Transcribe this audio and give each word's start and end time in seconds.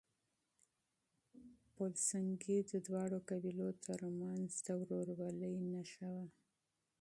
پل 1.75 1.91
سنګي 2.09 2.57
د 2.71 2.73
دواړو 2.87 3.17
قبيلو 3.29 3.69
ترمنځ 3.85 4.49
د 4.65 4.67
ورورۍ 4.79 5.53
نښه 5.71 6.07
وه. 6.15 6.25